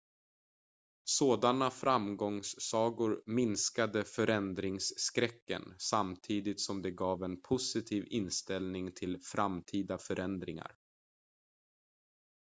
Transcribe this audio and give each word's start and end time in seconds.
sådana 1.03 1.71
framgångssagor 1.71 3.23
minskade 3.25 4.03
förändringsskräcken 4.03 5.73
samtidigt 5.79 6.61
som 6.61 6.81
det 6.81 6.91
gav 6.91 7.23
en 7.23 7.41
positiv 7.41 8.05
inställning 8.07 8.91
till 8.93 9.19
framtida 9.21 9.97
förändringar 9.97 10.75